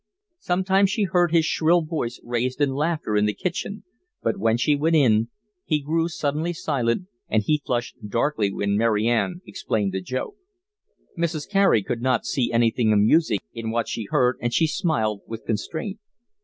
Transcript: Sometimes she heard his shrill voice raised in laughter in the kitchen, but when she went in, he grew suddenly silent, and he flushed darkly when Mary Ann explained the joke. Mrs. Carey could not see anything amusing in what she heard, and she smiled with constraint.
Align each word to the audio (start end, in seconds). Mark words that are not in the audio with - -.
Sometimes 0.39 0.89
she 0.89 1.03
heard 1.03 1.31
his 1.31 1.45
shrill 1.45 1.83
voice 1.83 2.19
raised 2.23 2.59
in 2.59 2.71
laughter 2.73 3.15
in 3.15 3.27
the 3.27 3.35
kitchen, 3.35 3.83
but 4.23 4.39
when 4.39 4.57
she 4.57 4.75
went 4.75 4.95
in, 4.95 5.29
he 5.63 5.79
grew 5.79 6.07
suddenly 6.09 6.53
silent, 6.53 7.05
and 7.29 7.43
he 7.43 7.61
flushed 7.63 7.95
darkly 8.09 8.51
when 8.51 8.75
Mary 8.75 9.07
Ann 9.07 9.43
explained 9.45 9.93
the 9.93 10.01
joke. 10.01 10.37
Mrs. 11.15 11.47
Carey 11.47 11.83
could 11.83 12.01
not 12.01 12.25
see 12.25 12.51
anything 12.51 12.91
amusing 12.91 13.41
in 13.53 13.69
what 13.69 13.87
she 13.87 14.07
heard, 14.09 14.37
and 14.41 14.51
she 14.51 14.65
smiled 14.65 15.21
with 15.27 15.45
constraint. 15.45 15.99